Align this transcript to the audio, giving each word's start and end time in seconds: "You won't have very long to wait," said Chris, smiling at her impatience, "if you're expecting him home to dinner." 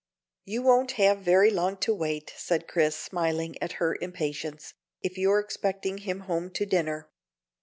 "You 0.45 0.63
won't 0.63 0.93
have 0.93 1.19
very 1.19 1.51
long 1.51 1.77
to 1.81 1.93
wait," 1.93 2.33
said 2.35 2.67
Chris, 2.67 2.95
smiling 2.97 3.55
at 3.61 3.73
her 3.73 3.95
impatience, 4.01 4.73
"if 5.03 5.15
you're 5.15 5.37
expecting 5.37 5.99
him 5.99 6.21
home 6.21 6.49
to 6.53 6.65
dinner." 6.65 7.07